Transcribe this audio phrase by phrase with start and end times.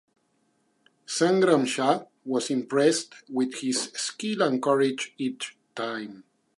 [1.05, 6.23] Sangram Shah was impressed with his skill and courage each time.